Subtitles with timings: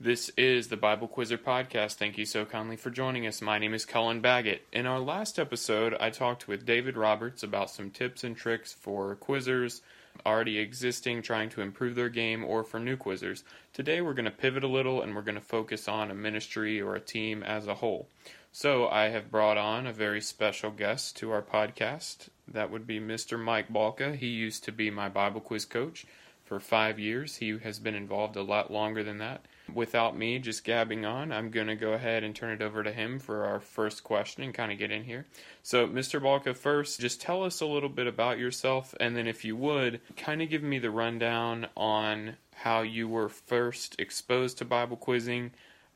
[0.00, 1.94] This is the Bible Quizzer podcast.
[1.94, 3.42] Thank you so kindly for joining us.
[3.42, 4.64] My name is Cullen Baggett.
[4.72, 9.16] In our last episode, I talked with David Roberts about some tips and tricks for
[9.16, 9.80] quizzers
[10.24, 13.42] already existing, trying to improve their game, or for new quizzers.
[13.72, 16.80] Today, we're going to pivot a little and we're going to focus on a ministry
[16.80, 18.06] or a team as a whole.
[18.52, 22.28] So, I have brought on a very special guest to our podcast.
[22.46, 23.36] That would be Mr.
[23.36, 24.14] Mike Balka.
[24.14, 26.06] He used to be my Bible quiz coach
[26.44, 27.38] for five years.
[27.38, 29.44] He has been involved a lot longer than that
[29.74, 32.92] without me just gabbing on, I'm going to go ahead and turn it over to
[32.92, 35.26] him for our first question and kind of get in here.
[35.62, 36.20] So, Mr.
[36.20, 40.00] Balka, first, just tell us a little bit about yourself, and then if you would,
[40.16, 45.52] kind of give me the rundown on how you were first exposed to Bible quizzing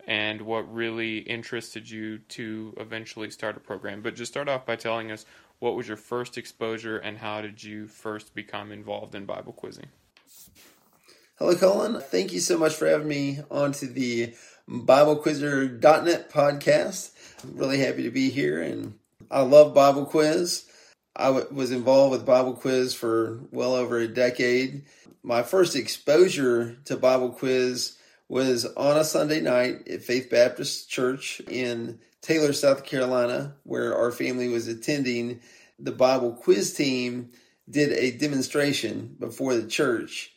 [0.07, 4.03] and what really interested you to eventually start a program.
[4.03, 5.25] But just start off by telling us
[5.59, 9.87] what was your first exposure and how did you first become involved in Bible quizzing?
[11.43, 12.01] Hello, Colin.
[12.01, 14.33] Thank you so much for having me onto the
[14.71, 17.11] BibleQuizzer.net podcast.
[17.43, 18.97] I'm really happy to be here, and
[19.29, 20.67] I love Bible Quiz.
[21.17, 24.85] I w- was involved with Bible Quiz for well over a decade.
[25.25, 31.41] My first exposure to Bible Quiz was on a Sunday night at Faith Baptist Church
[31.49, 35.41] in Taylor, South Carolina, where our family was attending.
[35.81, 37.31] The Bible Quiz team
[37.69, 40.33] did a demonstration before the church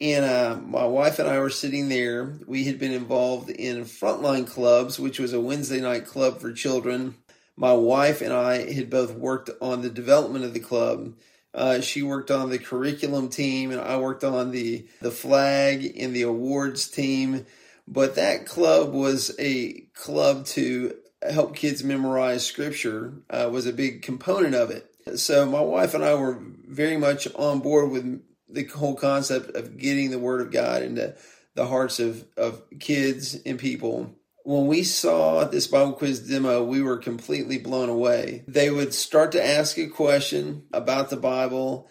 [0.00, 2.38] and uh, my wife and I were sitting there.
[2.46, 7.16] We had been involved in Frontline Clubs, which was a Wednesday night club for children.
[7.56, 11.14] My wife and I had both worked on the development of the club.
[11.52, 16.16] Uh, she worked on the curriculum team, and I worked on the the flag and
[16.16, 17.44] the awards team.
[17.86, 20.94] But that club was a club to
[21.28, 23.14] help kids memorize scripture.
[23.28, 24.86] Uh, was a big component of it.
[25.16, 29.78] So my wife and I were very much on board with the whole concept of
[29.78, 31.14] getting the word of God into
[31.54, 34.14] the hearts of, of kids and people.
[34.44, 38.44] When we saw this Bible quiz demo, we were completely blown away.
[38.48, 41.88] They would start to ask a question about the Bible,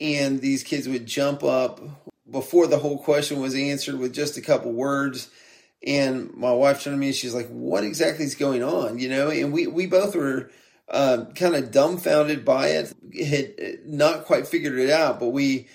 [0.00, 1.80] and these kids would jump up
[2.28, 5.30] before the whole question was answered with just a couple words.
[5.84, 8.98] And my wife turned to me and she's like, What exactly is going on?
[8.98, 10.50] You know, and we, we both were
[10.88, 12.92] uh, kind of dumbfounded by it,
[13.24, 15.68] had not quite figured it out, but we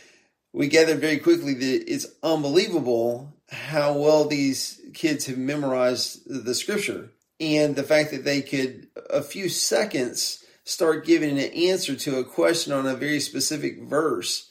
[0.57, 7.11] we gathered very quickly that it's unbelievable how well these kids have memorized the scripture
[7.39, 12.23] and the fact that they could a few seconds start giving an answer to a
[12.23, 14.49] question on a very specific verse.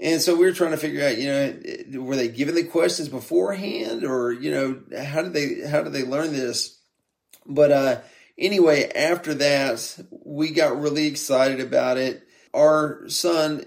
[0.00, 3.10] And so we were trying to figure out you know were they given the questions
[3.10, 6.78] beforehand or you know how did they how did they learn this?
[7.44, 8.00] But uh
[8.38, 12.26] anyway after that we got really excited about it.
[12.54, 13.66] Our son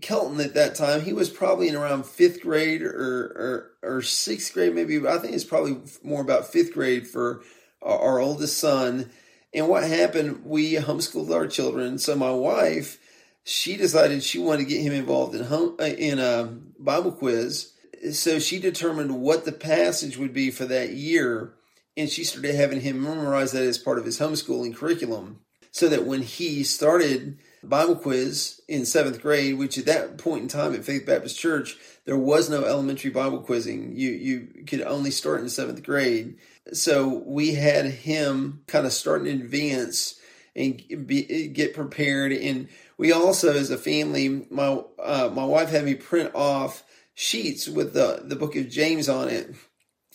[0.00, 4.54] Kelton at that time, he was probably in around fifth grade or, or, or sixth
[4.54, 5.06] grade, maybe.
[5.06, 7.42] I think it's probably more about fifth grade for
[7.82, 9.10] our, our oldest son.
[9.52, 11.98] And what happened, we homeschooled our children.
[11.98, 12.98] So my wife,
[13.42, 16.44] she decided she wanted to get him involved in home, uh, in a
[16.78, 17.72] Bible quiz.
[18.12, 21.54] So she determined what the passage would be for that year,
[21.96, 25.40] and she started having him memorize that as part of his homeschooling curriculum,
[25.70, 27.38] so that when he started
[27.68, 31.76] Bible quiz in seventh grade, which at that point in time at Faith Baptist Church,
[32.04, 33.92] there was no elementary Bible quizzing.
[33.96, 36.36] You you could only start in seventh grade.
[36.72, 40.18] So we had him kind of start in advance
[40.54, 42.32] and be, get prepared.
[42.32, 42.68] And
[42.98, 46.82] we also, as a family, my uh, my wife had me print off
[47.14, 49.54] sheets with the the book of James on it,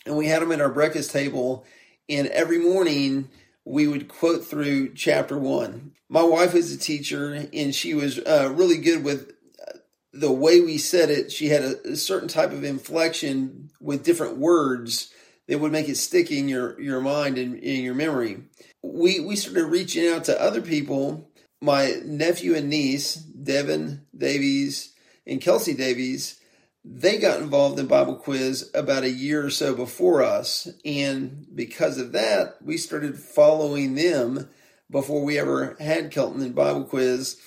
[0.06, 1.66] and we had them at our breakfast table.
[2.10, 3.30] And every morning
[3.64, 5.94] we would quote through chapter one.
[6.12, 9.32] My wife was a teacher, and she was uh, really good with
[9.66, 9.78] uh,
[10.12, 11.32] the way we said it.
[11.32, 15.14] She had a, a, certain type of inflection with different words
[15.48, 18.44] that would make it stick in your, your mind and in your memory.
[18.84, 21.32] We we started reaching out to other people.
[21.62, 24.94] My nephew and niece, Devin Davies
[25.26, 26.42] and Kelsey Davies,
[26.84, 30.68] they got involved in Bible quiz about a year or so before us.
[30.84, 34.50] And because of that, we started following them
[34.92, 37.40] before we ever had Kelton and Bible quiz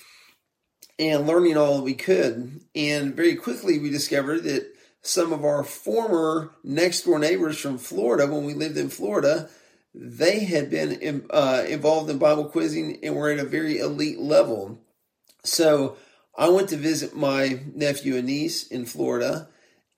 [0.99, 2.61] and learning all we could.
[2.75, 8.26] And very quickly, we discovered that some of our former next door neighbors from Florida,
[8.26, 9.50] when we lived in Florida,
[9.94, 14.81] they had been uh, involved in Bible quizzing and were at a very elite level.
[15.44, 15.97] So
[16.37, 19.49] I went to visit my nephew and niece in Florida,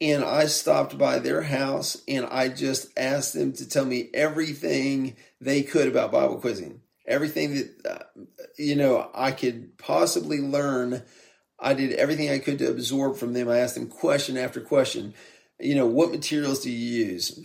[0.00, 5.16] and I stopped by their house and I just asked them to tell me everything
[5.40, 6.82] they could about Bible quizzing.
[7.06, 8.22] Everything that, uh,
[8.58, 11.02] you know, I could possibly learn.
[11.58, 13.48] I did everything I could to absorb from them.
[13.48, 15.14] I asked them question after question.
[15.58, 17.40] You know, what materials do you use?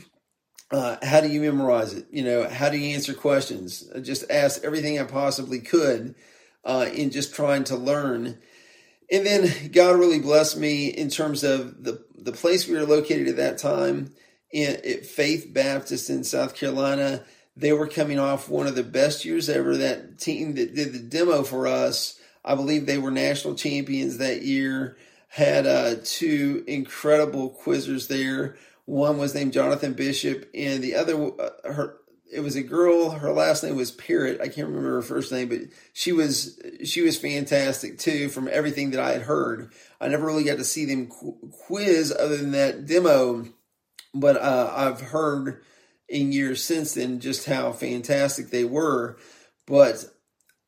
[0.71, 2.05] uh, how do you memorize it?
[2.11, 3.89] You know, how do you answer questions?
[3.93, 6.15] I just asked everything I possibly could
[6.63, 8.37] uh, in just trying to learn.
[9.11, 13.27] And then God really blessed me in terms of the the place we were located
[13.27, 14.13] at that time
[14.51, 17.25] in at Faith Baptist in South Carolina.
[17.56, 19.77] They were coming off one of the best years ever.
[19.77, 24.44] That team that did the demo for us, I believe they were national champions that
[24.44, 24.98] year.
[25.27, 28.57] Had uh, two incredible quizzers there.
[28.86, 32.01] One was named Jonathan Bishop, and the other uh, her
[32.31, 33.12] it was a girl.
[33.12, 34.39] Her last name was Parrott.
[34.42, 35.59] I can't remember her first name, but
[35.94, 38.30] she was she was fantastic too.
[38.30, 41.07] From everything that I had heard, I never really got to see them
[41.68, 43.45] quiz other than that demo,
[44.13, 45.62] but uh, I've heard
[46.11, 49.17] in years since then just how fantastic they were.
[49.65, 50.05] But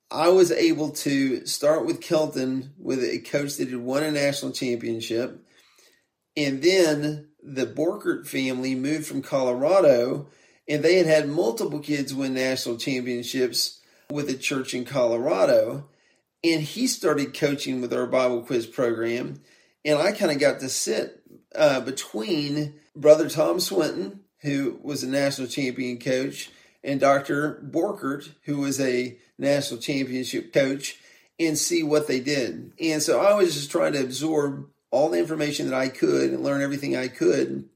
[0.10, 4.54] I was able to start with Kelton with a coach that had won a national
[4.54, 5.46] championship,
[6.38, 10.30] and then the Borkert family moved from Colorado
[10.68, 15.90] and they had had multiple kids win national championships with a church in Colorado.
[16.44, 19.42] And he started coaching with our Bible quiz program.
[19.86, 21.22] And I kind of got to sit
[21.56, 26.52] uh, between Brother Tom Swinton, who was a national champion coach,
[26.84, 27.64] and Dr.
[27.66, 30.98] Borkert, who was a national championship coach,
[31.40, 32.74] and see what they did.
[32.80, 36.44] And so I was just trying to absorb all the information that I could and
[36.44, 37.68] learn everything I could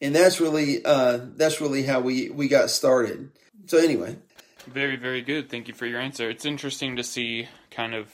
[0.00, 3.30] and that's really uh, that's really how we we got started.
[3.66, 4.16] So anyway,
[4.66, 5.50] very very good.
[5.50, 6.30] Thank you for your answer.
[6.30, 8.10] It's interesting to see kind of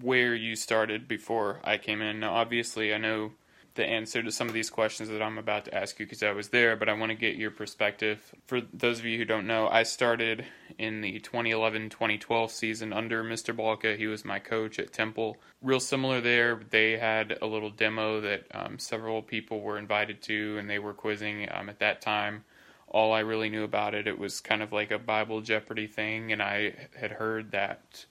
[0.00, 2.20] where you started before I came in.
[2.20, 3.32] Now, obviously, I know
[3.76, 6.32] the answer to some of these questions that I'm about to ask you because I
[6.32, 8.34] was there, but I want to get your perspective.
[8.46, 10.44] For those of you who don't know, I started
[10.78, 13.54] in the 2011 2012 season under Mr.
[13.54, 13.96] Balka.
[13.96, 15.36] He was my coach at Temple.
[15.62, 16.60] Real similar there.
[16.70, 20.94] They had a little demo that um, several people were invited to, and they were
[20.94, 22.44] quizzing um, at that time.
[22.88, 26.32] All I really knew about it, it was kind of like a Bible Jeopardy thing,
[26.32, 28.06] and I had heard that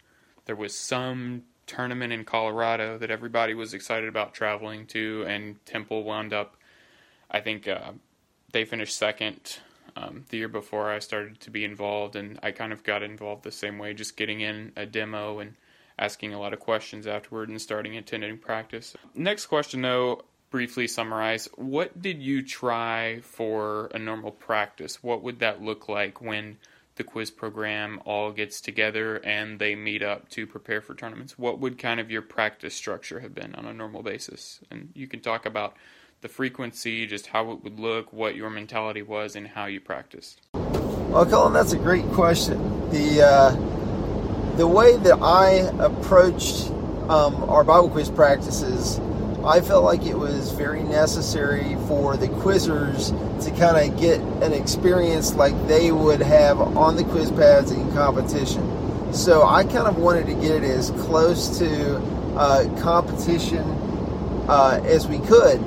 [0.46, 6.04] there was some tournament in Colorado that everybody was excited about traveling to, and Temple
[6.04, 6.56] wound up.
[7.30, 7.92] I think uh,
[8.52, 9.58] they finished second
[9.96, 13.44] um, the year before I started to be involved, and I kind of got involved
[13.44, 15.56] the same way, just getting in a demo and
[15.98, 18.96] asking a lot of questions afterward and starting attending practice.
[19.14, 25.04] Next question, though, briefly summarize what did you try for a normal practice?
[25.04, 26.58] What would that look like when
[26.96, 31.60] the quiz program all gets together and they meet up to prepare for tournaments, what
[31.60, 34.62] would kind of your practice structure have been on a normal basis?
[34.72, 35.76] And you can talk about
[36.22, 40.42] the frequency, just how it would look, what your mentality was, and how you practiced.
[40.54, 42.90] Well, Colin, that's a great question.
[42.90, 46.70] The uh, the way that I approached
[47.10, 49.00] um, our Bible quiz practices
[49.46, 53.10] I felt like it was very necessary for the quizzers
[53.44, 57.92] to kind of get an experience like they would have on the quiz pads in
[57.94, 59.14] competition.
[59.14, 61.98] So I kind of wanted to get it as close to
[62.36, 63.62] uh, competition
[64.50, 65.64] uh, as we could.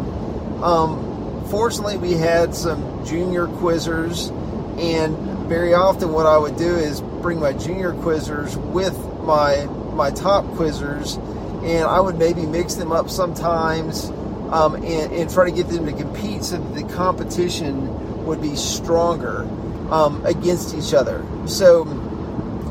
[0.61, 4.33] Um, fortunately, we had some junior quizzers,
[4.81, 5.17] and
[5.49, 10.45] very often what I would do is bring my junior quizzers with my my top
[10.47, 11.17] quizzers
[11.65, 14.11] and I would maybe mix them up sometimes
[14.51, 18.57] um, and, and, try to get them to compete so that the competition would be
[18.57, 19.43] stronger
[19.91, 21.23] um, against each other.
[21.47, 21.85] So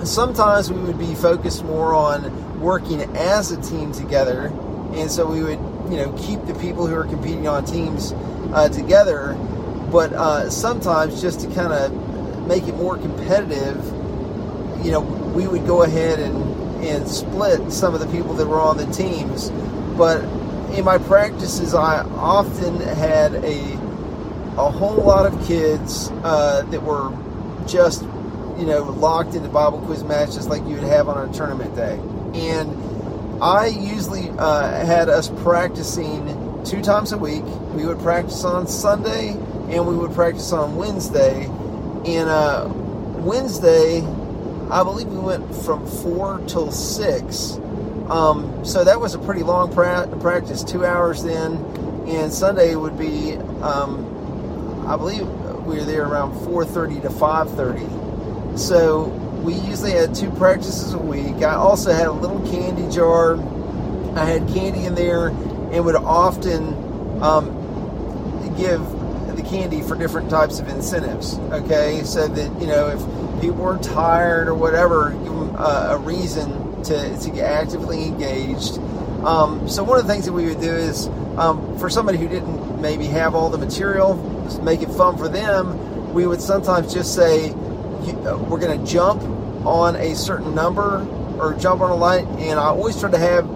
[0.03, 4.47] sometimes we would be focused more on working as a team together,
[4.93, 5.59] and so we would
[5.91, 8.13] you know keep the people who are competing on teams
[8.53, 9.33] uh, together.
[9.91, 13.85] But uh, sometimes just to kind of make it more competitive,
[14.83, 16.46] you know, we would go ahead and
[16.81, 19.49] and split some of the people that were on the teams.
[19.97, 20.23] But
[20.75, 23.77] in my practices, I often had a
[24.57, 27.11] a whole lot of kids uh, that were
[27.67, 28.01] just
[28.57, 31.99] you know locked into Bible quiz matches like you would have on a tournament day,
[32.33, 37.43] and I usually uh, had us practicing two times a week.
[37.73, 39.29] We would practice on Sunday
[39.69, 41.45] and we would practice on Wednesday.
[41.45, 42.67] And uh,
[43.19, 44.01] Wednesday
[44.69, 47.59] I believe we went from four till six.
[48.09, 51.53] Um, so that was a pretty long pra- practice, two hours then.
[52.07, 55.27] And Sunday would be, um, I believe
[55.65, 58.57] we were there around 4:30 to 5:30.
[58.57, 59.05] So
[59.43, 61.43] we usually had two practices a week.
[61.43, 63.37] I also had a little candy jar.
[64.15, 66.73] I had candy in there, and would often
[67.21, 67.51] um,
[68.57, 68.81] give
[69.35, 71.37] the candy for different types of incentives.
[71.51, 73.01] Okay, so that you know if
[73.41, 78.77] people are tired or whatever, give them a, a reason to, to get actively engaged.
[79.25, 82.27] Um, so one of the things that we would do is um, for somebody who
[82.27, 84.15] didn't maybe have all the material,
[84.61, 86.13] make it fun for them.
[86.13, 89.21] we would sometimes just say, uh, we're going to jump
[89.65, 91.05] on a certain number
[91.39, 93.47] or jump on a light, and I always try to have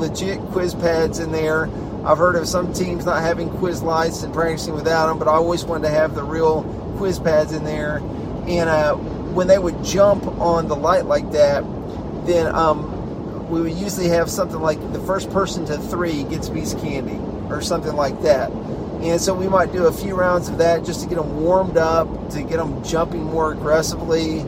[0.00, 1.68] legit quiz pads in there.
[2.04, 5.32] I've heard of some teams not having quiz lights and practicing without them, but I
[5.32, 6.62] always wanted to have the real
[6.96, 7.98] quiz pads in there.
[8.46, 8.96] And uh,
[9.34, 11.62] when they would jump on the light like that,
[12.26, 16.52] then um, we would usually have something like the first person to three gets a
[16.52, 17.18] piece of candy
[17.52, 18.50] or something like that.
[18.50, 21.76] And so we might do a few rounds of that just to get them warmed
[21.76, 24.44] up, to get them jumping more aggressively.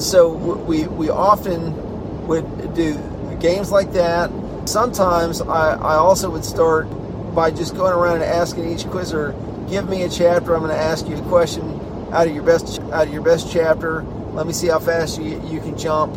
[0.00, 2.96] So we, we often would do
[3.40, 4.30] games like that.
[4.64, 6.86] Sometimes I, I also would start
[7.34, 9.34] by just going around and asking each quizzer,
[9.68, 10.54] give me a chapter.
[10.54, 11.83] I'm going to ask you a question
[12.14, 14.02] out of your best out of your best chapter.
[14.32, 16.14] Let me see how fast you, you can jump.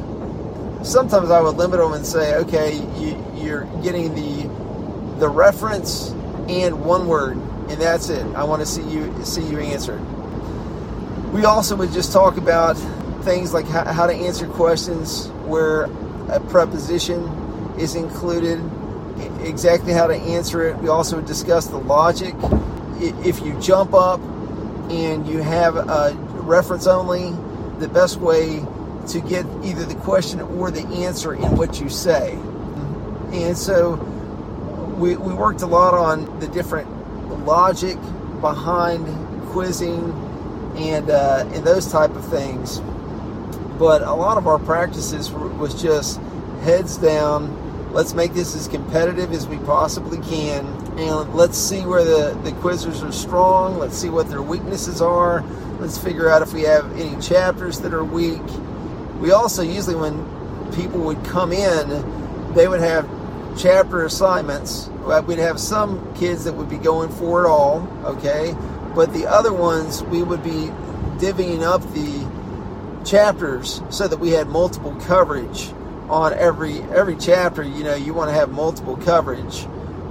[0.86, 4.48] Sometimes I would limit them and say, okay, you, you're getting the
[5.20, 6.12] the reference
[6.48, 8.24] and one word, and that's it.
[8.36, 9.98] I want to see you see you answer.
[11.34, 12.76] We also would just talk about
[13.24, 15.84] things like how, how to answer questions where
[16.30, 17.24] a preposition
[17.78, 18.60] is included,
[19.42, 20.78] exactly how to answer it.
[20.78, 22.36] We also discuss the logic.
[23.00, 24.22] If you jump up
[24.90, 27.32] and you have a reference only,
[27.80, 28.66] the best way
[29.08, 32.34] to get either the question or the answer in what you say.
[33.32, 33.96] And so
[34.98, 36.90] we, we worked a lot on the different
[37.46, 37.98] logic
[38.42, 39.06] behind
[39.48, 40.12] quizzing
[40.78, 42.80] and uh, and those type of things.
[43.80, 46.20] But a lot of our practices was just
[46.62, 47.92] heads down.
[47.94, 50.66] Let's make this as competitive as we possibly can,
[50.98, 53.78] and let's see where the, the quizzers are strong.
[53.78, 55.44] Let's see what their weaknesses are.
[55.80, 58.42] Let's figure out if we have any chapters that are weak.
[59.20, 60.26] We also usually, when
[60.74, 63.08] people would come in, they would have
[63.58, 64.88] chapter assignments.
[65.28, 68.56] We'd have some kids that would be going for it all, okay?
[68.96, 70.72] But the other ones, we would be
[71.20, 72.28] divvying up the
[73.08, 75.72] chapters so that we had multiple coverage
[76.10, 79.66] on every every chapter you know you want to have multiple coverage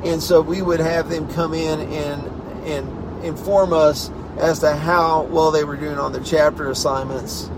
[0.06, 2.22] and so we would have them come in and
[2.66, 7.50] and inform us as to how well they were doing on their chapter assignments.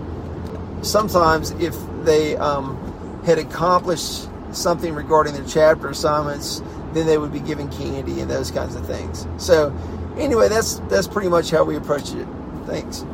[0.81, 6.61] Sometimes if they um, had accomplished something regarding their chapter assignments
[6.93, 9.27] then they would be given candy and those kinds of things.
[9.37, 9.75] So
[10.17, 12.27] anyway that's that's pretty much how we approached it.
[12.65, 13.05] Thanks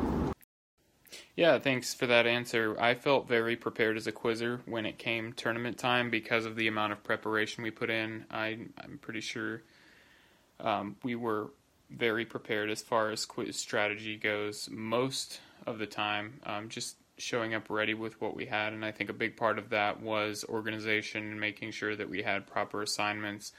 [1.36, 2.80] yeah, thanks for that answer.
[2.80, 6.68] I felt very prepared as a quizzer when it came tournament time because of the
[6.68, 8.26] amount of preparation we put in.
[8.32, 9.62] I, I'm pretty sure
[10.62, 11.52] um, we were
[11.90, 16.40] very prepared as far as quiz strategy goes most of the time.
[16.46, 19.58] Um, just showing up ready with what we had, and I think a big part
[19.60, 23.52] of that was organization and making sure that we had proper assignments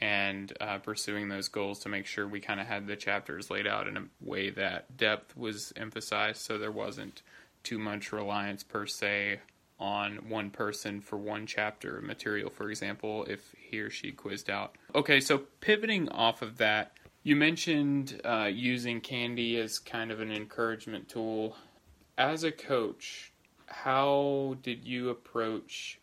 [0.00, 3.66] and uh, pursuing those goals to make sure we kind of had the chapters laid
[3.66, 7.22] out in a way that depth was emphasized so there wasn't
[7.62, 9.40] too much reliance per se
[9.78, 14.48] on one person for one chapter of material, for example, if he or she quizzed
[14.48, 14.76] out.
[14.94, 20.30] Okay, so pivoting off of that, you mentioned uh, using candy as kind of an
[20.30, 21.56] encouragement tool.
[22.16, 23.32] As a coach,
[23.66, 25.98] how did you approach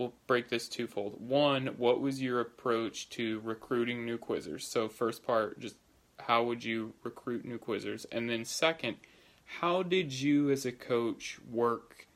[0.00, 1.20] we'll break this twofold.
[1.20, 4.62] One, what was your approach to recruiting new quizzers?
[4.62, 5.76] So first part, just
[6.18, 8.06] how would you recruit new quizzers?
[8.10, 8.96] And then second,
[9.44, 12.06] how did you as a coach work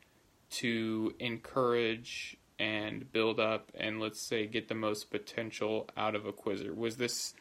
[0.52, 6.32] to encourage and build up and let's say get the most potential out of a
[6.32, 6.72] quizzer?
[6.72, 7.34] Was this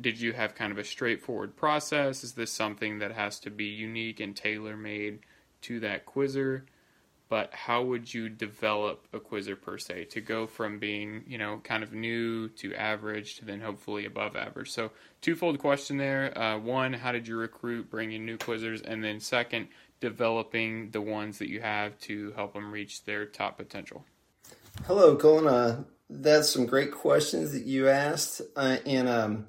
[0.00, 2.22] did you have kind of a straightforward process?
[2.22, 5.20] Is this something that has to be unique and tailor made
[5.62, 6.66] to that quizzer?
[7.30, 10.06] But how would you develop a quizzer per se?
[10.06, 14.36] To go from being you know kind of new to average to then hopefully above
[14.36, 14.70] average.
[14.70, 14.90] So
[15.22, 18.84] twofold question there uh, one how did you recruit bring in new quizzers?
[18.84, 19.68] And then second
[20.00, 24.04] developing the ones that you have to help them reach their top potential.
[24.86, 29.46] Hello colin uh, that's some great questions that you asked uh, and um,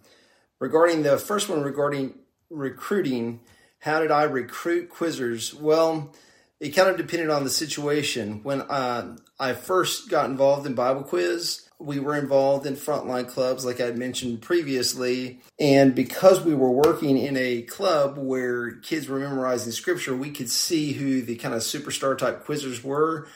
[0.60, 2.14] regarding the first one regarding
[2.52, 3.40] recruiting
[3.80, 5.56] how did i recruit quizzers?
[5.56, 6.14] Well
[6.62, 8.42] it kind of depended on the situation.
[8.44, 13.66] When uh, I first got involved in Bible quiz, we were involved in frontline clubs,
[13.66, 15.42] like I had mentioned previously.
[15.60, 20.52] And because we were working in a club where kids were memorizing scripture, we could
[20.52, 23.28] see who the kind of superstar type quizzers were.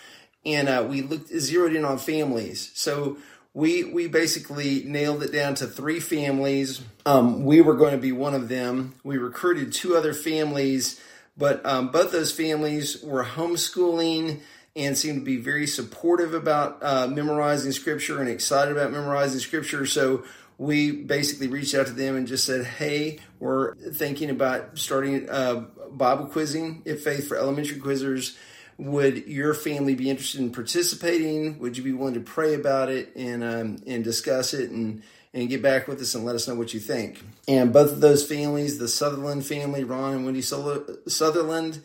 [0.46, 2.72] And uh, we looked zeroed in on families.
[2.76, 3.18] So
[3.56, 6.84] we we basically nailed it down to three families.
[7.08, 8.94] Um, we were going to be one of them.
[9.04, 11.02] We recruited two other families
[11.38, 14.42] but um, both those families were homeschooling
[14.76, 19.86] and seemed to be very supportive about uh, memorizing scripture and excited about memorizing scripture.
[19.86, 20.24] So
[20.58, 25.66] we basically reached out to them and just said, "Hey, we're thinking about starting uh,
[25.92, 28.38] Bible quizzing at Faith for elementary quizzers.
[28.78, 31.60] Would your family be interested in participating?
[31.60, 35.02] Would you be willing to pray about it and um, and discuss it and
[35.36, 38.02] and get back with us and let us know what you think?" And both of
[38.02, 41.84] those families, the Sutherland family, Ron and Wendy Sutherland,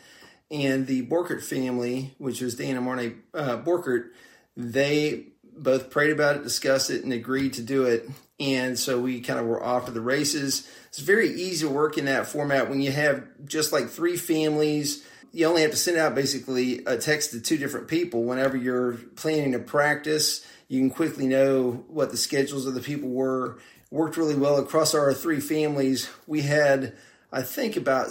[0.50, 4.10] and the Borkert family, which was Dan and Marnie uh, Borkert,
[4.56, 5.26] they
[5.56, 8.08] both prayed about it, discussed it, and agreed to do it.
[8.38, 10.66] And so we kind of were off to the races.
[10.88, 15.04] It's very easy to work in that format when you have just like three families.
[15.32, 18.94] You only have to send out basically a text to two different people whenever you're
[19.14, 20.44] planning a practice.
[20.70, 23.58] You can quickly know what the schedules of the people were.
[23.90, 26.08] Worked really well across our three families.
[26.26, 26.94] We had,
[27.30, 28.06] I think, about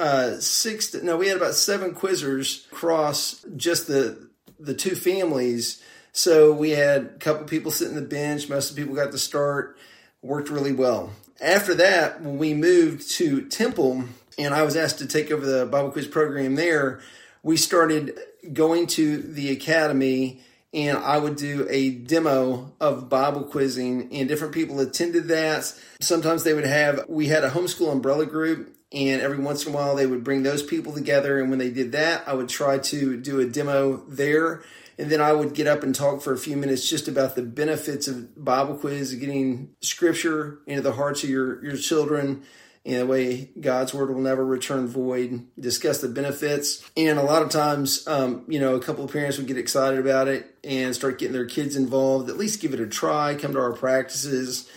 [0.00, 0.92] uh, six.
[0.94, 4.26] no, we had about seven quizzers across just the
[4.58, 5.80] the two families
[6.18, 8.48] so we had a couple people sitting the bench.
[8.48, 9.78] Most of the people got to start.
[10.20, 11.12] Worked really well.
[11.40, 14.02] After that, when we moved to Temple,
[14.36, 17.00] and I was asked to take over the Bible quiz program there,
[17.44, 18.18] we started
[18.52, 24.54] going to the academy and I would do a demo of Bible quizzing, and different
[24.54, 25.72] people attended that.
[26.00, 29.76] Sometimes they would have, we had a homeschool umbrella group, and every once in a
[29.76, 31.40] while they would bring those people together.
[31.40, 34.62] And when they did that, I would try to do a demo there
[34.98, 37.42] and then I would get up and talk for a few minutes just about the
[37.42, 42.42] benefits of Bible quiz, getting scripture into the hearts of your, your children
[42.88, 46.88] in a way God's word will never return void, discuss the benefits.
[46.96, 49.98] And a lot of times, um, you know, a couple of parents would get excited
[49.98, 53.52] about it and start getting their kids involved, at least give it a try, come
[53.52, 54.68] to our practices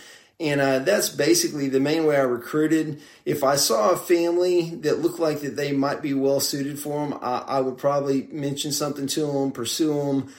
[0.42, 3.00] and uh, that's basically the main way I recruited.
[3.24, 7.06] If I saw a family that looked like that they might be well suited for
[7.06, 10.34] them, I, I would probably mention something to them, pursue them.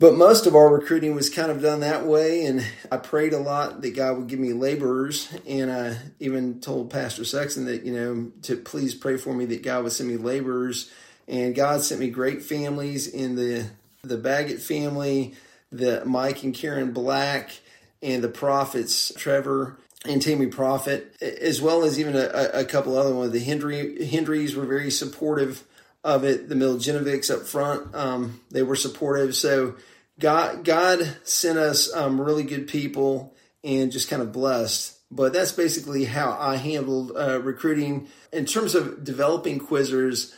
[0.00, 3.38] But most of our recruiting was kind of done that way, and I prayed a
[3.38, 7.92] lot that God would give me laborers, and I even told Pastor Sexton that you
[7.92, 10.90] know to please pray for me that God would send me laborers,
[11.28, 13.66] and God sent me great families in the
[14.02, 15.34] the Baggett family,
[15.70, 17.60] the Mike and Karen Black,
[18.02, 23.14] and the prophets, Trevor and Tammy Prophet, as well as even a, a couple other
[23.14, 23.32] ones.
[23.32, 25.62] The Hendry Hendrys were very supportive
[26.04, 26.48] of it.
[26.48, 29.34] The Miljinovics up front, um, they were supportive.
[29.34, 29.76] So
[30.18, 33.34] God, God sent us um, really good people
[33.64, 34.96] and just kind of blessed.
[35.10, 38.08] But that's basically how I handled uh, recruiting.
[38.32, 40.32] In terms of developing quizzers,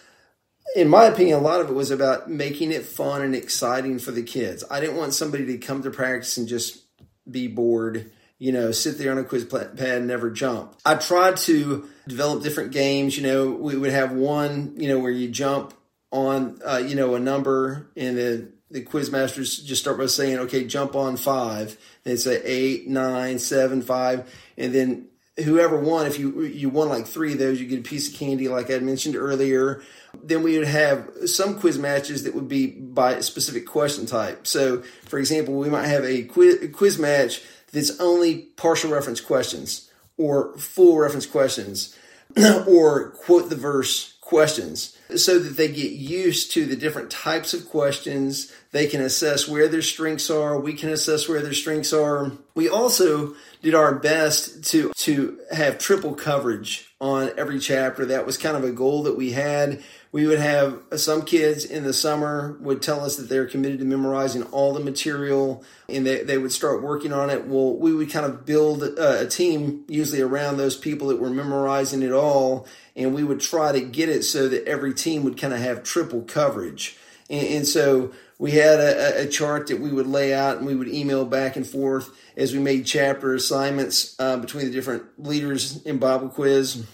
[0.74, 4.12] in my opinion, a lot of it was about making it fun and exciting for
[4.12, 4.64] the kids.
[4.70, 6.82] I didn't want somebody to come to practice and just
[7.30, 10.74] be bored, you know, sit there on a quiz pad and never jump.
[10.84, 13.16] I tried to develop different games.
[13.16, 15.74] You know, we would have one, you know, where you jump
[16.10, 20.38] on, uh, you know, a number and the, the quiz masters just start by saying,
[20.38, 21.78] okay, jump on five.
[22.04, 24.32] They say eight, nine, seven, five.
[24.56, 25.08] And then
[25.44, 28.18] whoever won, if you, you won like three of those, you get a piece of
[28.18, 29.82] candy, like I mentioned earlier.
[30.22, 34.46] Then we would have some quiz matches that would be by a specific question type.
[34.46, 39.90] So, for example, we might have a quiz, quiz match that's only partial reference questions
[40.18, 41.96] or full reference questions
[42.66, 47.68] or quote the verse questions so that they get used to the different types of
[47.68, 48.50] questions.
[48.70, 50.58] They can assess where their strengths are.
[50.58, 52.32] We can assess where their strengths are.
[52.54, 58.06] We also did our best to, to have triple coverage on every chapter.
[58.06, 61.84] That was kind of a goal that we had we would have some kids in
[61.84, 66.22] the summer would tell us that they're committed to memorizing all the material and they,
[66.22, 67.46] they would start working on it.
[67.46, 71.30] Well we would kind of build a, a team usually around those people that were
[71.30, 75.38] memorizing it all and we would try to get it so that every team would
[75.38, 76.98] kind of have triple coverage.
[77.30, 80.74] And, and so we had a, a, chart that we would lay out and we
[80.74, 85.80] would email back and forth as we made chapter assignments uh, between the different leaders
[85.84, 86.84] in bible quiz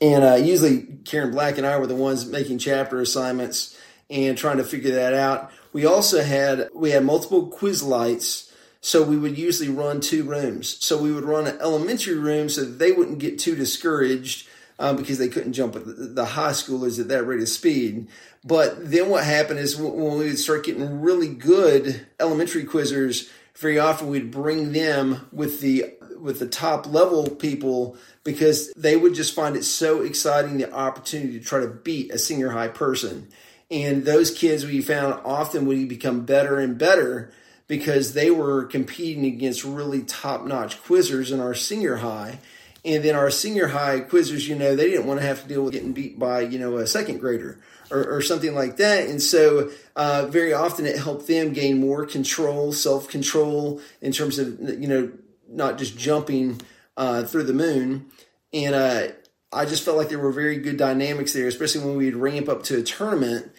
[0.00, 3.78] and uh, usually Karen Black and I were the ones making chapter assignments
[4.10, 5.50] and trying to figure that out.
[5.72, 10.84] We also had we had multiple quiz lights, so we would usually run two rooms.
[10.84, 15.18] So we would run an elementary room so they wouldn't get too discouraged um, because
[15.18, 18.08] they couldn't jump with the high schoolers at that rate of speed.
[18.44, 23.78] But then what happened is when we would start getting really good elementary quizzers, very
[23.78, 29.34] often we'd bring them with the with the top level people because they would just
[29.34, 33.28] find it so exciting the opportunity to try to beat a senior high person.
[33.70, 37.32] And those kids we found often would become better and better
[37.68, 42.38] because they were competing against really top notch quizzers in our senior high.
[42.84, 45.64] And then our senior high quizzers, you know, they didn't want to have to deal
[45.64, 47.58] with getting beat by, you know, a second grader
[47.90, 49.08] or, or something like that.
[49.08, 54.38] And so, uh, very often it helped them gain more control, self control in terms
[54.38, 55.12] of, you know,
[55.48, 56.60] not just jumping
[56.96, 58.06] uh, through the moon.
[58.52, 59.08] And uh,
[59.52, 62.62] I just felt like there were very good dynamics there, especially when we'd ramp up
[62.64, 63.52] to a tournament.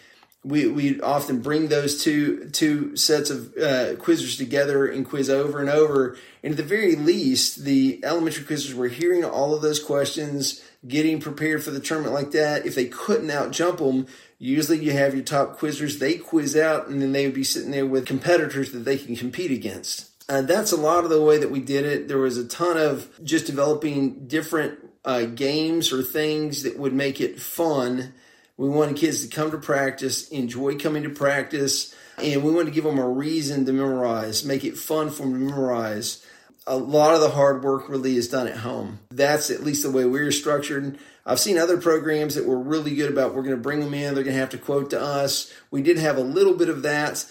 [0.44, 5.60] We we often bring those two two sets of uh, quizzers together and quiz over
[5.60, 6.18] and over.
[6.44, 11.20] And at the very least, the elementary quizzers were hearing all of those questions, getting
[11.20, 12.66] prepared for the tournament like that.
[12.66, 14.08] If they couldn't out jump them,
[14.40, 16.00] usually you have your top quizzers.
[16.00, 19.16] They quiz out, and then they would be sitting there with competitors that they can
[19.16, 20.12] compete against.
[20.30, 22.08] And that's a lot of the way that we did it.
[22.08, 27.22] There was a ton of just developing different uh, games or things that would make
[27.22, 28.14] it fun.
[28.58, 32.72] We wanted kids to come to practice, enjoy coming to practice, and we wanted to
[32.72, 36.26] give them a reason to memorize, make it fun for them to memorize.
[36.68, 39.00] A lot of the hard work really is done at home.
[39.10, 41.00] That's at least the way we are structured.
[41.26, 44.14] I've seen other programs that were really good about we're going to bring them in,
[44.14, 45.52] they're going to have to quote to us.
[45.72, 47.26] We did have a little bit of that.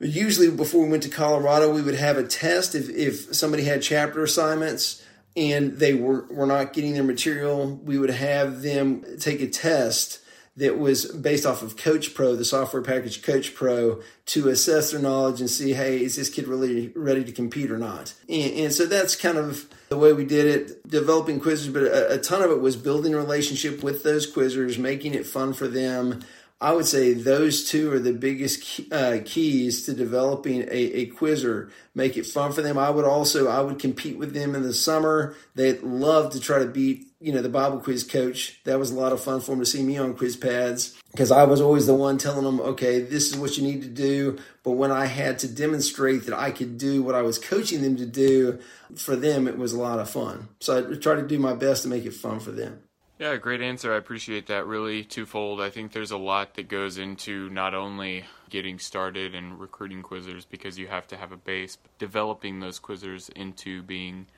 [0.00, 3.82] Usually, before we went to Colorado, we would have a test if, if somebody had
[3.82, 5.04] chapter assignments
[5.36, 10.20] and they were, were not getting their material, we would have them take a test
[10.58, 15.00] that was based off of Coach Pro, the software package Coach Pro, to assess their
[15.00, 18.12] knowledge and see, hey, is this kid really ready to compete or not?
[18.28, 22.14] And, and so that's kind of the way we did it, developing quizzes, but a,
[22.14, 26.22] a ton of it was building relationship with those quizzers, making it fun for them,
[26.60, 31.06] I would say those two are the biggest key, uh, keys to developing a, a
[31.06, 31.70] quizzer.
[31.94, 32.76] Make it fun for them.
[32.76, 35.36] I would also I would compete with them in the summer.
[35.54, 38.60] They'd love to try to beat you know the Bible quiz coach.
[38.64, 41.30] That was a lot of fun for them to see me on quiz pads because
[41.30, 44.38] I was always the one telling them, okay, this is what you need to do.
[44.62, 47.96] But when I had to demonstrate that I could do what I was coaching them
[47.96, 48.58] to do,
[48.96, 50.48] for them it was a lot of fun.
[50.60, 52.82] So I try to do my best to make it fun for them.
[53.18, 53.92] Yeah, great answer.
[53.92, 54.66] I appreciate that.
[54.66, 55.60] Really twofold.
[55.60, 60.46] I think there's a lot that goes into not only getting started and recruiting quizzers
[60.48, 64.28] because you have to have a base, but developing those quizzers into being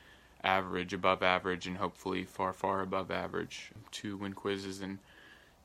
[0.43, 4.99] average, above average, and hopefully far, far above average to win quizzes and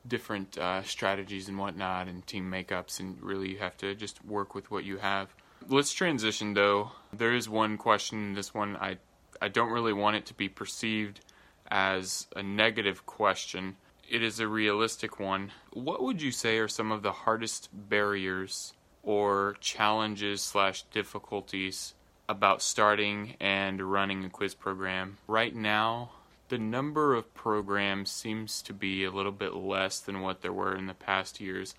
[0.06, 3.00] different uh, strategies and whatnot and team makeups.
[3.00, 5.34] And really, you have to just work with what you have.
[5.68, 6.92] Let's transition though.
[7.12, 8.28] There is one question.
[8.28, 8.98] In this one, I,
[9.40, 11.20] I don't really want it to be perceived
[11.68, 13.76] as a negative question.
[14.08, 15.50] It is a realistic one.
[15.72, 21.94] What would you say are some of the hardest barriers or challenges slash difficulties
[22.28, 25.18] about starting and running a quiz program?
[25.26, 26.10] Right now,
[26.48, 30.76] the number of programs seems to be a little bit less than what there were
[30.76, 31.74] in the past years,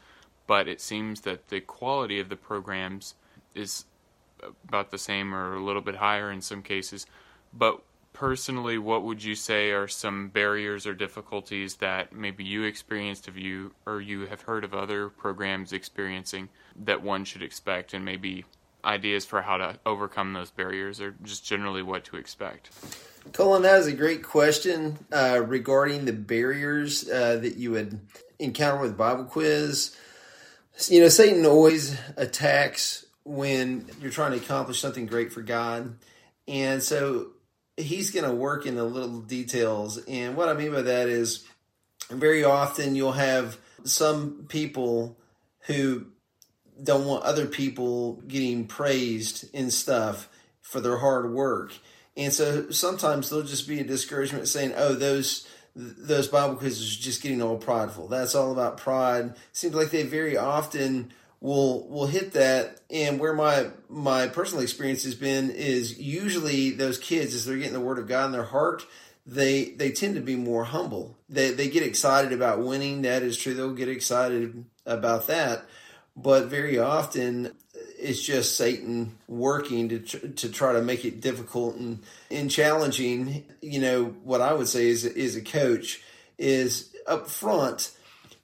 [0.46, 3.16] but it seems that the quality of the programs
[3.56, 3.86] is
[4.68, 7.06] about the same or a little bit higher in some cases.
[7.54, 7.82] But
[8.14, 13.38] personally, what would you say are some barriers or difficulties that maybe you experienced of
[13.38, 18.44] you or you have heard of other programs experiencing that one should expect and maybe
[18.88, 22.72] ideas for how to overcome those barriers or just generally what to expect?
[23.34, 28.00] Colin, that is a great question uh, regarding the barriers uh, that you would
[28.40, 29.96] encounter with Bible quiz.
[30.88, 35.98] You know, Satan always attacks when you're trying to accomplish something great for God.
[36.48, 37.32] And so
[37.76, 39.98] he's going to work in the little details.
[40.06, 41.46] And what I mean by that is
[42.10, 45.18] very often you'll have some people
[45.62, 46.08] who
[46.84, 50.30] don't want other people getting praised and stuff
[50.62, 51.74] for their hard work.
[52.16, 57.02] And so sometimes there'll just be a discouragement saying, oh, those those Bible quizzes are
[57.02, 58.08] just getting all prideful.
[58.08, 59.36] That's all about pride.
[59.52, 65.04] Seems like they very often will will hit that and where my my personal experience
[65.04, 68.44] has been is usually those kids as they're getting the word of god in their
[68.44, 68.86] heart
[69.26, 73.38] they they tend to be more humble they they get excited about winning that is
[73.38, 75.64] true they'll get excited about that
[76.18, 82.04] but very often it's just satan working to to try to make it difficult and
[82.30, 86.02] and challenging you know what i would say is is a coach
[86.38, 87.92] is up front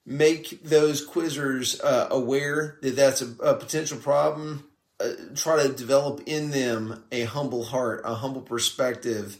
[0.05, 4.63] make those quizzers uh, aware that that's a, a potential problem.
[4.99, 9.37] Uh, try to develop in them a humble heart, a humble perspective,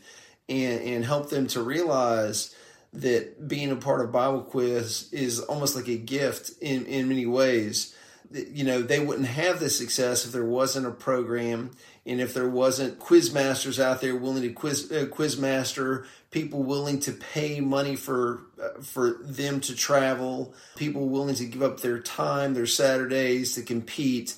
[0.50, 2.56] and, and help them to realize
[2.94, 7.26] that being a part of Bible quiz is almost like a gift in, in many
[7.26, 7.96] ways.
[8.32, 11.72] You know, they wouldn't have the success if there wasn't a program
[12.06, 16.64] and if there wasn't quiz masters out there willing to quiz uh, quiz master people
[16.64, 21.80] willing to pay money for uh, for them to travel people willing to give up
[21.80, 24.36] their time their saturdays to compete.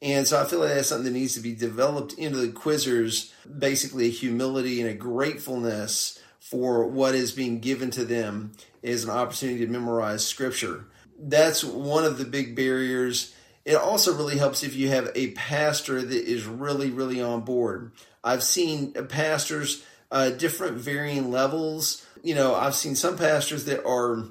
[0.00, 3.32] And so i feel like that's something that needs to be developed into the quizzers
[3.58, 9.10] basically a humility and a gratefulness for what is being given to them is an
[9.10, 10.86] opportunity to memorize scripture
[11.18, 13.34] that's one of the big barriers
[13.68, 17.92] it also really helps if you have a pastor that is really, really on board.
[18.24, 22.06] I've seen pastors, uh, different varying levels.
[22.22, 24.24] You know, I've seen some pastors that are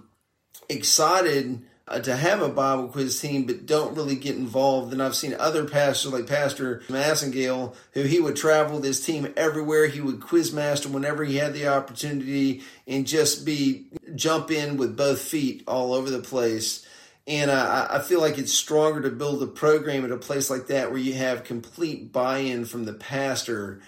[0.70, 4.92] excited uh, to have a Bible quiz team, but don't really get involved.
[4.92, 9.34] And I've seen other pastors like Pastor Massengale, who he would travel with his team
[9.38, 9.88] everywhere.
[9.88, 14.98] He would quiz master whenever he had the opportunity and just be jump in with
[14.98, 16.86] both feet all over the place.
[17.26, 20.68] And I, I feel like it's stronger to build a program at a place like
[20.68, 23.82] that where you have complete buy in from the pastor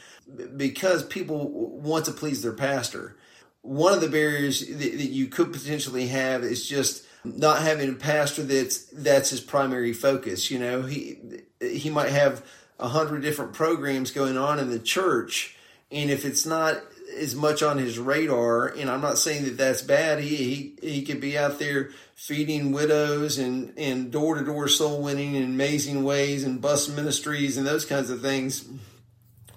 [0.56, 3.18] because people want to please their pastor.
[3.62, 8.44] One of the barriers that you could potentially have is just not having a pastor
[8.44, 10.50] that's that's his primary focus.
[10.50, 11.20] You know, he
[11.62, 12.46] he might have
[12.80, 15.58] a hundred different programs going on in the church,
[15.92, 16.82] and if it's not
[17.18, 20.20] as much on his radar, and I'm not saying that that's bad.
[20.20, 25.02] He he he could be out there feeding widows and and door to door soul
[25.02, 28.68] winning in amazing ways and bus ministries and those kinds of things.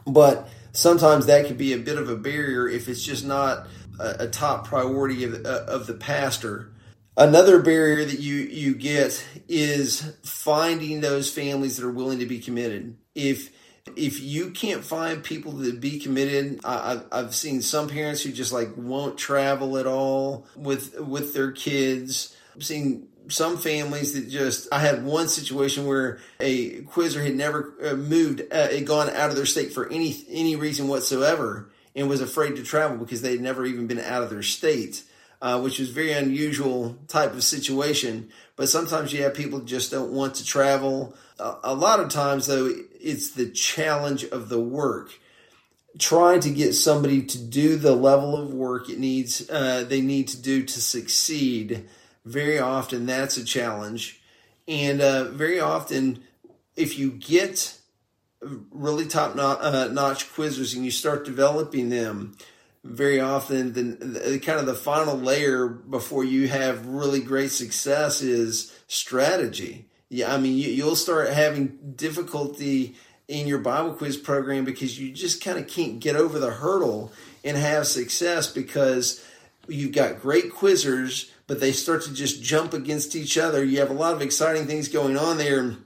[0.07, 3.67] But sometimes that could be a bit of a barrier if it's just not
[4.01, 6.71] a, a top priority of, of the pastor.
[7.17, 12.39] Another barrier that you you get is finding those families that are willing to be
[12.39, 12.97] committed.
[13.15, 13.51] If
[13.97, 18.53] if you can't find people to be committed, I, I've seen some parents who just
[18.53, 22.35] like won't travel at all with with their kids.
[22.57, 27.75] I've seen some families that just I had one situation where a quizzer had never
[27.85, 32.09] uh, moved, uh, had gone out of their state for any any reason whatsoever, and
[32.09, 35.05] was afraid to travel because they had never even been out of their state
[35.43, 38.31] uh, which is very unusual type of situation.
[38.55, 41.17] But sometimes you have people just don't want to travel.
[41.39, 45.11] A lot of times, though, it's the challenge of the work.
[45.99, 50.29] Trying to get somebody to do the level of work it needs, uh, they need
[50.29, 51.89] to do to succeed.
[52.25, 54.23] Very often, that's a challenge,
[54.69, 56.23] and uh, very often,
[56.77, 57.77] if you get
[58.71, 62.37] really top uh, notch quizzers and you start developing them,
[62.85, 68.23] very often the, the, kind of the final layer before you have really great success
[68.23, 69.87] is strategy.
[70.09, 72.97] Yeah, I mean you, you'll start having difficulty
[73.29, 77.13] in your Bible quiz program because you just kind of can't get over the hurdle
[77.45, 79.25] and have success because
[79.69, 83.65] you've got great quizzers, but they start to just jump against each other.
[83.65, 85.77] You have a lot of exciting things going on there,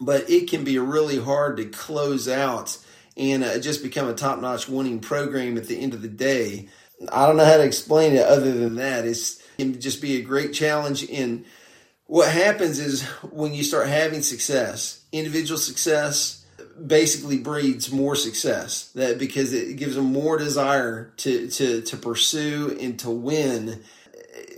[0.00, 2.78] but it can be really hard to close out
[3.18, 6.68] and uh, just become a top notch winning program at the end of the day.
[7.12, 9.04] I don't know how to explain it other than that.
[9.04, 11.08] It's, it can just be a great challenge.
[11.10, 11.44] And
[12.06, 16.46] what happens is when you start having success, individual success
[16.86, 22.76] basically breeds more success that because it gives them more desire to, to, to pursue
[22.80, 23.82] and to win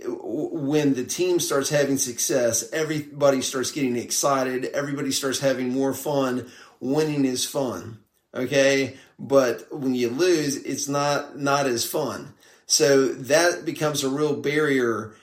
[0.03, 4.65] when the team starts having success, everybody starts getting excited.
[4.65, 6.49] Everybody starts having more fun.
[6.79, 8.00] Winning is fun
[8.33, 8.97] okay?
[9.19, 12.33] But when you lose it's not not as fun.
[12.65, 15.13] So that becomes a real barrier.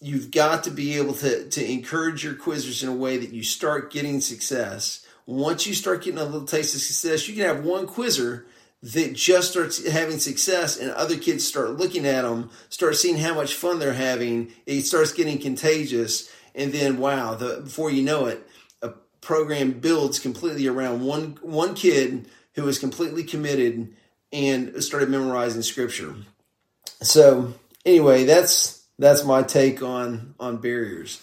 [0.00, 3.42] You've got to be able to to encourage your quizzers in a way that you
[3.42, 5.06] start getting success.
[5.26, 8.46] Once you start getting a little taste of success you can have one quizzer
[8.82, 13.34] that just starts having success and other kids start looking at them start seeing how
[13.34, 16.30] much fun they're having it starts getting contagious.
[16.54, 18.46] And then wow the before you know it
[18.82, 18.88] a
[19.20, 22.26] program builds completely around one one kid
[22.60, 23.94] who was completely committed
[24.32, 26.14] and started memorizing scripture.
[27.02, 31.16] So anyway, that's that's my take on on barriers.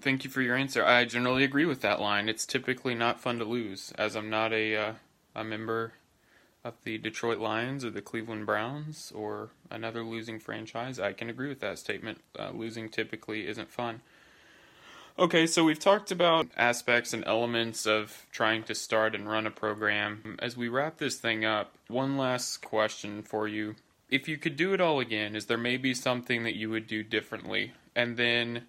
[0.00, 0.84] Thank you for your answer.
[0.84, 2.28] I generally agree with that line.
[2.28, 4.92] It's typically not fun to lose, as I'm not a uh,
[5.34, 5.94] a member
[6.64, 10.98] of the Detroit Lions or the Cleveland Browns or another losing franchise.
[10.98, 12.22] I can agree with that statement.
[12.38, 14.00] Uh, losing typically isn't fun.
[15.16, 19.50] Okay, so we've talked about aspects and elements of trying to start and run a
[19.50, 20.36] program.
[20.40, 23.76] As we wrap this thing up, one last question for you.
[24.10, 27.04] If you could do it all again, is there maybe something that you would do
[27.04, 27.74] differently?
[27.94, 28.62] And then,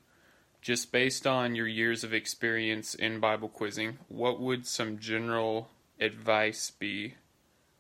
[0.62, 6.69] just based on your years of experience in Bible quizzing, what would some general advice
[6.69, 7.15] be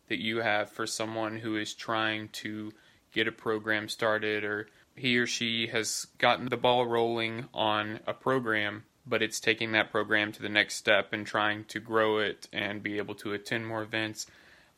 [0.09, 2.71] that you have for someone who is trying to
[3.13, 8.13] get a program started or he or she has gotten the ball rolling on a
[8.13, 12.47] program, but it's taking that program to the next step and trying to grow it
[12.53, 14.27] and be able to attend more events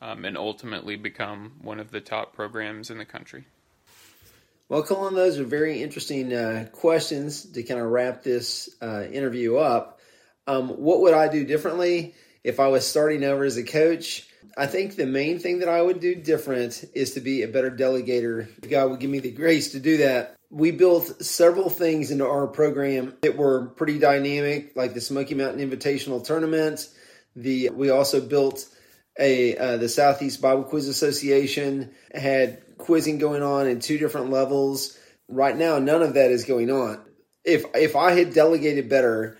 [0.02, 3.46] um, and ultimately become one of the top programs in the country.
[4.68, 9.56] Well, Colin, those are very interesting uh, questions to kind of wrap this uh, interview
[9.56, 10.00] up.
[10.46, 14.28] Um, what would I do differently if I was starting over as a coach?
[14.56, 17.70] I think the main thing that I would do different is to be a better
[17.70, 18.48] delegator.
[18.62, 20.36] If God would give me the grace to do that.
[20.50, 25.68] We built several things into our program that were pretty dynamic, like the Smoky Mountain
[25.68, 26.88] Invitational Tournament.
[27.36, 28.66] The we also built
[29.18, 34.98] a uh, the Southeast Bible Quiz Association had quizzing going on in two different levels.
[35.28, 37.04] Right now, none of that is going on.
[37.44, 39.38] If if I had delegated better,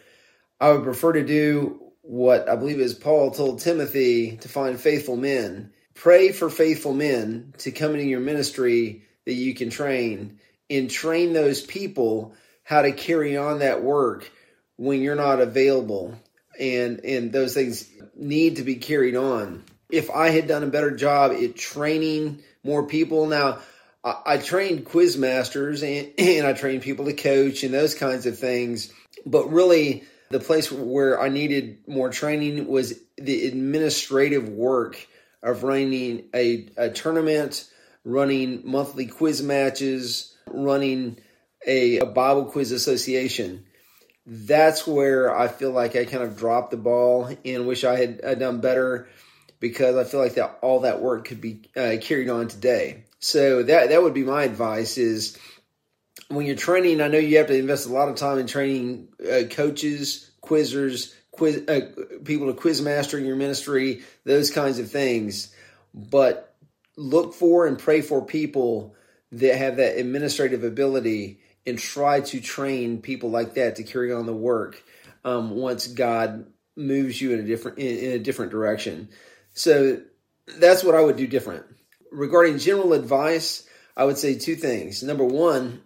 [0.61, 5.17] I would prefer to do what I believe is Paul told Timothy to find faithful
[5.17, 5.73] men.
[5.95, 10.39] Pray for faithful men to come into your ministry that you can train
[10.71, 12.33] and train those people
[12.65, 14.31] how to carry on that work
[14.77, 16.19] when you're not available
[16.59, 20.91] and and those things need to be carried on if i had done a better
[20.91, 23.59] job at training more people now
[24.03, 28.39] i, I trained quizmasters and, and i trained people to coach and those kinds of
[28.39, 28.93] things
[29.27, 35.07] but really the place where I needed more training was the administrative work
[35.43, 37.69] of running a, a tournament,
[38.05, 41.19] running monthly quiz matches, running
[41.67, 43.65] a, a Bible quiz association.
[44.27, 48.39] That's where I feel like I kind of dropped the ball and wish I had,
[48.39, 49.09] done better
[49.61, 53.05] because I feel like that all that work could be uh, carried on today.
[53.21, 55.39] So that that would be my advice is
[56.29, 59.09] when you're training, I know you have to invest a lot of time in training
[59.21, 61.81] uh, coaches, quizzers, quiz uh,
[62.25, 65.55] people to quiz master in your ministry, those kinds of things.
[65.95, 66.55] But
[66.97, 68.95] look for and pray for people
[69.33, 74.27] that have that administrative ability and try to train people like that to carry on
[74.27, 74.83] the work
[75.25, 79.09] um, once God moves you in a different in, in a different direction.
[79.55, 80.03] So
[80.59, 81.65] that's what I would do different.
[82.11, 85.03] Regarding general advice, I would say two things.
[85.03, 85.83] Number one,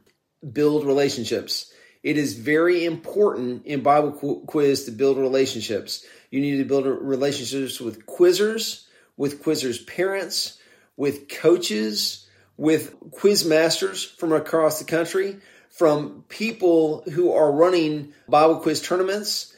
[0.50, 1.72] build relationships.
[2.02, 4.12] It is very important in Bible
[4.46, 6.04] quiz to build relationships.
[6.30, 8.84] You need to build relationships with quizzers,
[9.16, 10.58] with quizzers' parents,
[10.96, 12.26] with coaches,
[12.56, 15.36] with quiz masters from across the country,
[15.70, 19.54] from people who are running Bible quiz tournaments.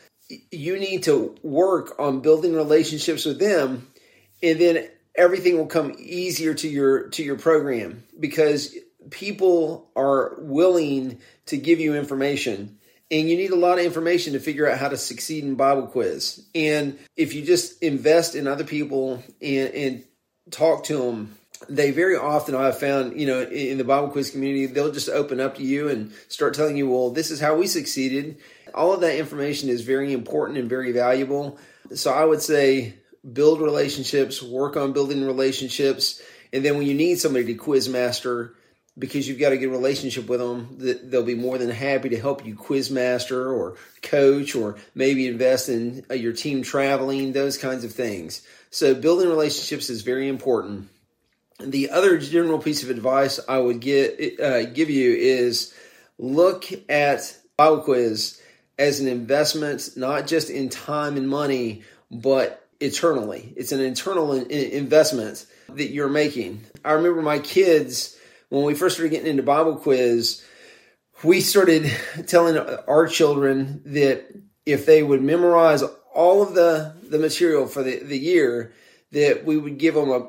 [0.51, 3.89] You need to work on building relationships with them,
[4.43, 8.75] and then everything will come easier to your to your program because
[9.11, 12.79] people are willing to give you information
[13.11, 15.87] and you need a lot of information to figure out how to succeed in bible
[15.87, 16.45] quiz.
[16.55, 20.05] And if you just invest in other people and, and
[20.51, 21.37] talk to them
[21.69, 25.41] they very often i've found you know in the bible quiz community they'll just open
[25.41, 28.39] up to you and start telling you well this is how we succeeded.
[28.75, 31.59] All of that information is very important and very valuable.
[31.95, 32.95] So i would say
[33.33, 36.21] build relationships work on building relationships
[36.53, 38.55] and then when you need somebody to quiz master
[38.97, 42.47] because you've got a good relationship with them, they'll be more than happy to help
[42.47, 47.93] you quizmaster or coach or maybe invest in uh, your team traveling, those kinds of
[47.93, 48.43] things.
[48.71, 50.89] So building relationships is very important.
[51.61, 55.75] The other general piece of advice I would get, uh, give you is
[56.19, 58.41] look at Bible Quiz
[58.79, 63.53] as an investment, not just in time and money, but eternally.
[63.57, 66.63] It's an internal investment that you're making.
[66.85, 68.14] I remember my kids
[68.55, 70.45] when we first started getting into Bible quiz,
[71.23, 71.91] we started
[72.27, 74.27] telling our children that
[74.65, 75.83] if they would memorize
[76.15, 78.73] all of the, the material for the, the year,
[79.13, 80.29] that we would give them a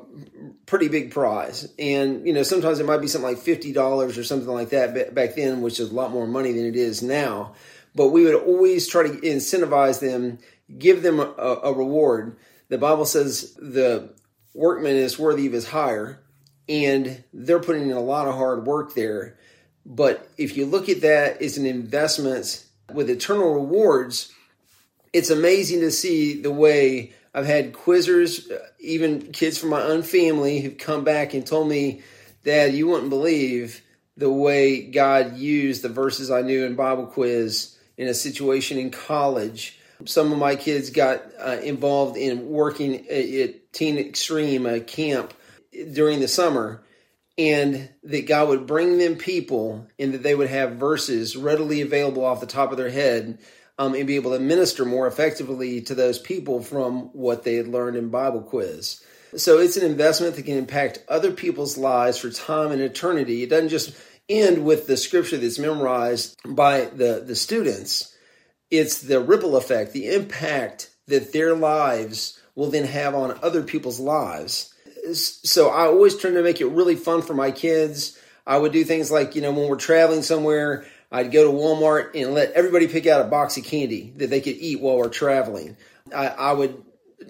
[0.66, 1.68] pretty big prize.
[1.78, 5.34] And, you know, sometimes it might be something like $50 or something like that back
[5.34, 7.54] then, which is a lot more money than it is now.
[7.94, 10.38] But we would always try to incentivize them,
[10.78, 12.36] give them a, a reward.
[12.68, 14.14] The Bible says the
[14.54, 16.20] workman is worthy of his hire
[16.68, 19.36] and they're putting in a lot of hard work there.
[19.84, 24.32] But if you look at that as an investment with eternal rewards,
[25.12, 28.50] it's amazing to see the way I've had quizzers,
[28.80, 32.02] even kids from my own family, who've come back and told me,
[32.44, 33.82] Dad, you wouldn't believe
[34.16, 38.90] the way God used the verses I knew in Bible quiz in a situation in
[38.90, 39.78] college.
[40.04, 45.32] Some of my kids got uh, involved in working at Teen Extreme, a camp
[45.92, 46.82] during the summer
[47.38, 52.24] and that God would bring them people and that they would have verses readily available
[52.24, 53.38] off the top of their head
[53.78, 57.68] um, and be able to minister more effectively to those people from what they had
[57.68, 59.02] learned in Bible quiz.
[59.36, 63.42] So it's an investment that can impact other people's lives for time and eternity.
[63.42, 63.94] It doesn't just
[64.28, 68.14] end with the scripture that's memorized by the, the students.
[68.70, 74.00] It's the ripple effect, the impact that their lives will then have on other people's
[74.00, 74.72] lives
[75.14, 78.18] so I always try to make it really fun for my kids.
[78.46, 82.10] I would do things like, you know, when we're traveling somewhere, I'd go to Walmart
[82.14, 85.08] and let everybody pick out a box of candy that they could eat while we're
[85.08, 85.76] traveling.
[86.14, 86.82] I, I would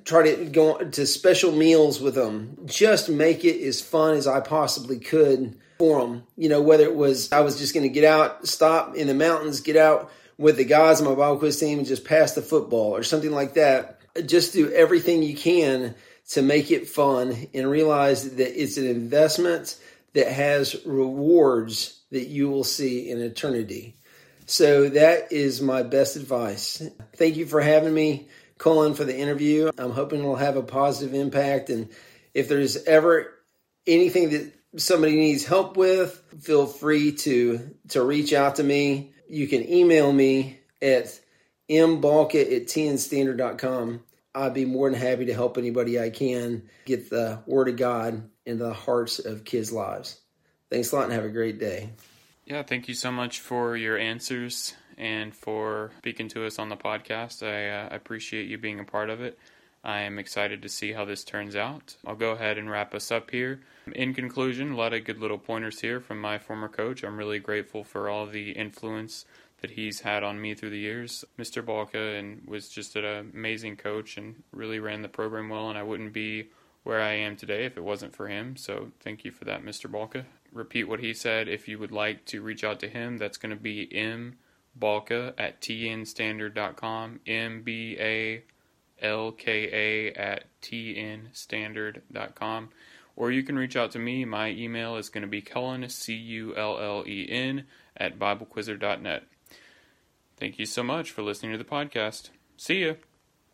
[0.05, 2.59] try to go to special meals with them.
[2.67, 6.25] Just make it as fun as I possibly could for them.
[6.37, 9.15] You know, whether it was I was just going to get out, stop in the
[9.15, 12.43] mountains, get out with the guys on my Bible quiz team and just pass the
[12.43, 14.01] football or something like that.
[14.27, 15.95] Just do everything you can
[16.31, 19.79] to make it fun and realize that it's an investment
[20.15, 23.97] that has rewards that you will see in eternity.
[24.47, 26.83] So that is my best advice.
[27.17, 29.71] Thank you for having me, Cullen, for the interview.
[29.77, 31.69] I'm hoping it'll have a positive impact.
[31.69, 31.91] And
[32.33, 33.33] if there's ever
[33.87, 39.13] anything that somebody needs help with, feel free to to reach out to me.
[39.29, 41.19] You can email me at
[41.69, 44.01] mbalka at tnstandard.com.
[44.37, 48.29] I'd be more than happy to help anybody I can get the Word of God
[48.45, 50.21] into the hearts of kids' lives.
[50.71, 51.91] Thanks a lot and have a great day.
[52.45, 56.77] Yeah, thank you so much for your answers and for speaking to us on the
[56.77, 57.43] podcast.
[57.43, 59.39] I uh, appreciate you being a part of it.
[59.83, 61.97] I am excited to see how this turns out.
[62.05, 63.61] I'll go ahead and wrap us up here.
[63.95, 67.05] In conclusion, a lot of good little pointers here from my former coach.
[67.05, 69.25] I'm really grateful for all the influence
[69.61, 71.25] that he's had on me through the years.
[71.39, 71.63] Mr.
[71.63, 75.83] Balka and was just an amazing coach and really ran the program well, and I
[75.83, 76.51] wouldn't be
[76.83, 78.57] where I am today if it wasn't for him.
[78.57, 79.91] So thank you for that, Mr.
[79.91, 80.25] Balka.
[80.53, 81.49] Repeat what he said.
[81.49, 84.37] If you would like to reach out to him, that's going to be m
[84.79, 87.21] balka at tnstandard.com.
[87.27, 88.45] M B A
[89.03, 92.69] L K A at tnstandard.com.
[93.17, 94.25] Or you can reach out to me.
[94.25, 97.65] My email is going to be Cullen, C U L L E N,
[97.97, 99.25] at BibleQuizzer.net.
[100.37, 102.31] Thank you so much for listening to the podcast.
[102.57, 102.95] See ya.